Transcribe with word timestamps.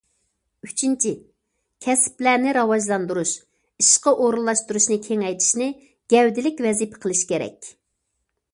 ئۈچىنچى، 0.67 1.09
كەسىپلەرنى 1.87 2.53
راۋاجلاندۇرۇش، 2.57 3.35
ئىشقا 3.83 4.15
ئورۇنلاشتۇرۇشنى 4.25 4.97
كېڭەيتىشنى 5.11 5.69
گەۋدىلىك 6.15 6.65
ۋەزىپە 6.69 7.03
قىلىش 7.05 7.23
كېرەك. 7.33 7.73